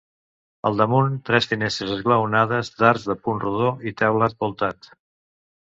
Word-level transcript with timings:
Al 0.69 0.79
damunt: 0.79 1.19
tres 1.29 1.47
finestres 1.51 1.91
esglaonades 1.97 2.73
d'arcs 2.81 3.07
de 3.13 3.19
punt 3.29 3.45
rodó 3.47 3.71
i 3.93 3.97
teulat 4.03 4.37
voltat. 4.45 4.93